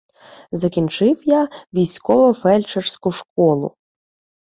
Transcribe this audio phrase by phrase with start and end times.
[0.51, 3.75] Закінчив я військово-фельдшерську школу.